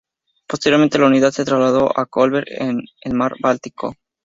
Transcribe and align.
Posteriormente, 0.47 0.97
la 0.97 1.05
unidad 1.05 1.29
se 1.29 1.45
trasladó 1.45 1.91
a 1.95 2.07
Kolberg, 2.07 2.45
en 2.59 2.81
el 3.01 3.13
Mar 3.13 3.33
Báltico. 3.39 3.93